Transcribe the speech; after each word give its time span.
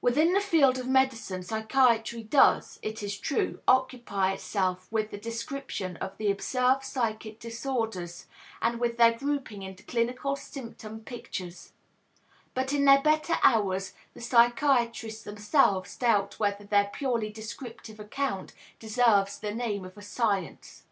Within 0.00 0.32
the 0.32 0.40
field 0.40 0.78
of 0.78 0.88
medicine, 0.88 1.42
psychiatry 1.42 2.22
does, 2.22 2.78
it 2.80 3.02
is 3.02 3.18
true, 3.18 3.60
occupy 3.68 4.32
itself 4.32 4.90
with 4.90 5.10
the 5.10 5.18
description 5.18 5.98
of 5.98 6.16
the 6.16 6.30
observed 6.30 6.82
psychic 6.82 7.38
disorders 7.38 8.26
and 8.62 8.80
with 8.80 8.96
their 8.96 9.12
grouping 9.12 9.60
into 9.60 9.82
clinical 9.82 10.36
symptom 10.36 11.00
pictures; 11.00 11.74
but 12.54 12.72
in 12.72 12.86
their 12.86 13.02
better 13.02 13.34
hours 13.42 13.92
the 14.14 14.22
psychiatrists 14.22 15.22
themselves 15.22 15.94
doubt 15.98 16.38
whether 16.38 16.64
their 16.64 16.88
purely 16.90 17.28
descriptive 17.30 18.00
account 18.00 18.54
deserves 18.78 19.38
the 19.38 19.52
name 19.52 19.84
of 19.84 19.98
a 19.98 20.02
science. 20.02 20.84